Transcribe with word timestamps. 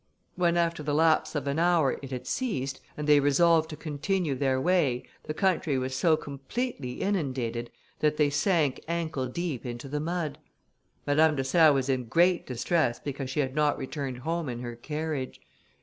When, 0.35 0.57
after 0.57 0.81
the 0.81 0.95
lapse 0.95 1.35
of 1.35 1.45
an 1.45 1.59
hour, 1.59 1.99
it 2.01 2.09
had 2.09 2.25
ceased, 2.25 2.81
and 2.97 3.05
they 3.05 3.19
resolved 3.19 3.69
to 3.69 3.75
continue 3.75 4.33
their 4.33 4.59
way, 4.59 5.03
the 5.25 5.33
country 5.35 5.77
was 5.77 5.93
so 5.93 6.17
completely 6.17 7.01
inundated, 7.01 7.69
that 7.99 8.17
they 8.17 8.31
sank 8.31 8.83
ankle 8.87 9.27
deep 9.27 9.63
into 9.63 9.87
the 9.87 9.99
mud. 9.99 10.39
Madame 11.05 11.35
de 11.35 11.43
Serres 11.43 11.75
was 11.75 11.87
in 11.87 12.05
great 12.05 12.47
distress 12.47 12.99
because 12.99 13.29
she 13.29 13.41
had 13.41 13.53
not 13.53 13.77
returned 13.77 14.17
home 14.17 14.49
in 14.49 14.61
her 14.61 14.75
carriage. 14.75 15.39